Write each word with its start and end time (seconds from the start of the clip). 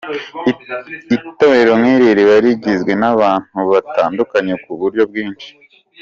Itorero 1.29 1.73
nk’iri 1.79 2.09
riba 2.17 2.35
rigizwe 2.43 2.91
n’abantu 3.01 3.57
batandukanye 3.71 4.53
ku 4.63 4.71
buryo 4.79 5.03
bwinshi. 5.09 5.49